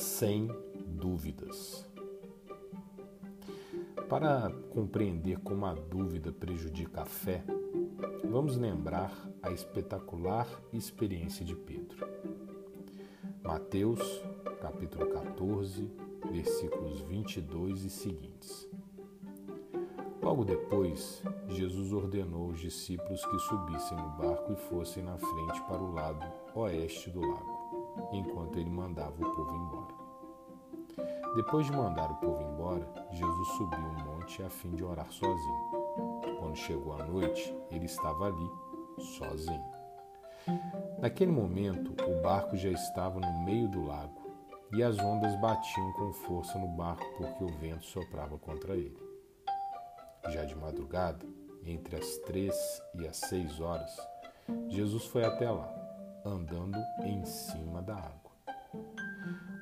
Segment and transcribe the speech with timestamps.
[0.00, 0.48] sem
[0.86, 1.86] dúvidas.
[4.08, 7.44] Para compreender como a dúvida prejudica a fé,
[8.24, 9.12] vamos lembrar
[9.42, 12.08] a espetacular experiência de Pedro.
[13.42, 14.00] Mateus,
[14.60, 15.90] capítulo 14,
[16.30, 18.68] versículos 22 e seguintes.
[20.22, 25.82] Logo depois, Jesus ordenou aos discípulos que subissem no barco e fossem na frente para
[25.82, 26.24] o lado
[26.54, 27.59] oeste do lago,
[28.12, 30.00] enquanto ele mandava o povo embora.
[31.34, 35.70] Depois de mandar o povo embora, Jesus subiu um monte a fim de orar sozinho.
[36.40, 38.50] Quando chegou a noite, ele estava ali,
[39.18, 39.64] sozinho.
[40.98, 44.20] Naquele momento, o barco já estava no meio do lago
[44.72, 48.98] e as ondas batiam com força no barco porque o vento soprava contra ele.
[50.30, 51.24] Já de madrugada,
[51.64, 52.54] entre as três
[52.94, 53.96] e as seis horas,
[54.68, 55.68] Jesus foi até lá,
[56.24, 58.30] andando em cima da água.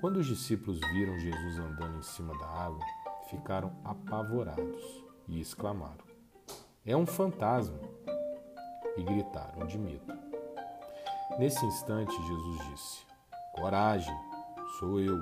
[0.00, 2.84] Quando os discípulos viram Jesus andando em cima da água,
[3.28, 6.04] ficaram apavorados e exclamaram:
[6.84, 7.78] É um fantasma!
[8.96, 10.04] E gritaram de medo.
[11.38, 13.06] Nesse instante, Jesus disse:
[13.54, 14.14] Coragem,
[14.78, 15.18] sou eu.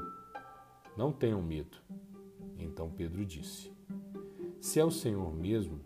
[0.97, 1.79] Não tenham medo.
[2.59, 3.73] Então Pedro disse:
[4.61, 5.81] Se é o Senhor mesmo,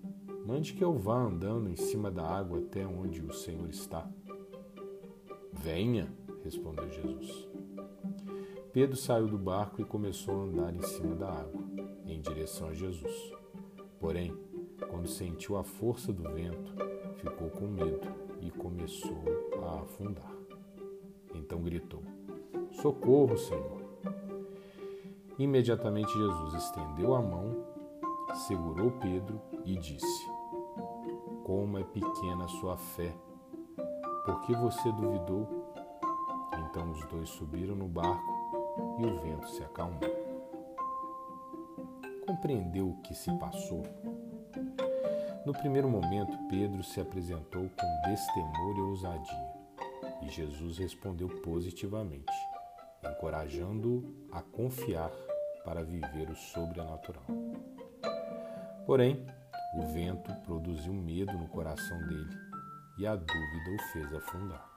[0.45, 4.09] mande que eu vá andando em cima da água até onde o Senhor está.
[5.59, 6.07] Venha,
[6.45, 7.49] respondeu Jesus.
[8.73, 11.63] Pedro saiu do barco e começou a andar em cima da água,
[12.07, 13.33] em direção a Jesus.
[13.99, 14.37] Porém,
[14.91, 16.73] quando sentiu a força do vento,
[17.17, 18.07] ficou com medo
[18.41, 19.25] e começou
[19.65, 20.33] a afundar.
[21.35, 22.03] Então gritou:
[22.71, 23.83] Socorro, Senhor!
[25.39, 27.65] Imediatamente Jesus estendeu a mão,
[28.47, 30.27] segurou Pedro e disse:
[31.45, 33.17] Como é pequena a sua fé!
[34.27, 35.47] Por que você duvidou?
[36.59, 38.67] Então os dois subiram no barco
[38.99, 40.01] e o vento se acalmou.
[42.27, 43.85] Compreendeu o que se passou?
[45.47, 49.53] No primeiro momento, Pedro se apresentou com destemor e ousadia,
[50.23, 52.33] e Jesus respondeu positivamente,
[53.09, 55.13] encorajando-o a confiar
[55.65, 57.23] para viver o sobrenatural.
[58.85, 59.25] Porém,
[59.77, 62.46] o vento produziu medo no coração dele
[62.99, 64.77] e a dúvida o fez afundar.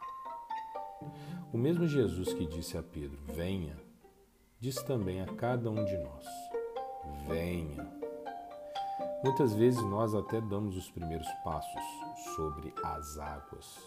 [1.53, 3.77] O mesmo Jesus que disse a Pedro: Venha,
[4.59, 6.25] diz também a cada um de nós:
[7.27, 7.99] venha.
[9.23, 11.83] Muitas vezes nós até damos os primeiros passos
[12.35, 13.77] sobre as águas.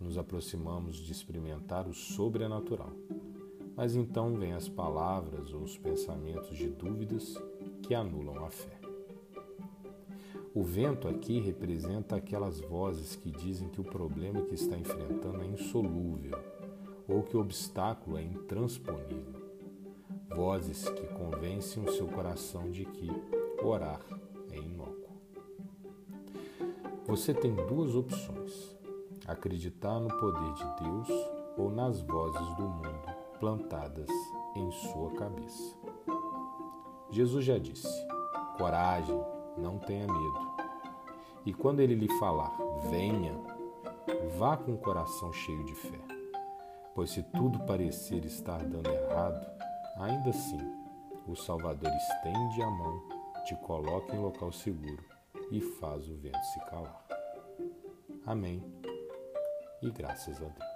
[0.00, 2.92] Nos aproximamos de experimentar o sobrenatural.
[3.76, 7.34] Mas então vêm as palavras ou os pensamentos de dúvidas
[7.82, 8.87] que anulam a fé.
[10.54, 15.46] O vento aqui representa aquelas vozes que dizem que o problema que está enfrentando é
[15.46, 16.38] insolúvel
[17.06, 19.48] ou que o obstáculo é intransponível
[20.38, 23.08] vozes que convencem o seu coração de que
[23.60, 24.00] orar
[24.52, 25.16] é inócuo.
[27.06, 28.76] Você tem duas opções:
[29.26, 31.08] acreditar no poder de Deus
[31.56, 34.08] ou nas vozes do mundo plantadas
[34.54, 35.76] em sua cabeça.
[37.10, 37.88] Jesus já disse:
[38.56, 39.20] coragem,
[39.58, 40.40] não tenha medo.
[41.44, 42.56] E quando ele lhe falar,
[42.90, 43.34] venha,
[44.38, 45.98] vá com o coração cheio de fé.
[46.94, 49.58] Pois se tudo parecer estar dando errado,
[49.98, 50.60] Ainda assim,
[51.26, 53.02] o Salvador estende a mão,
[53.44, 55.04] te coloca em local seguro
[55.50, 57.04] e faz o vento se calar.
[58.24, 58.62] Amém.
[59.82, 60.67] E graças a Deus.